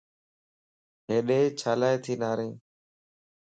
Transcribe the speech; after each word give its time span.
ھيڏي 1.07 1.39
ڇيلاتي 1.59 2.13
نارين؟ 2.21 2.53